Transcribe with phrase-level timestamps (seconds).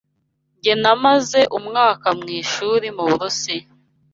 [0.57, 3.67] Njye namaze umwaka mwishuri muburusiya.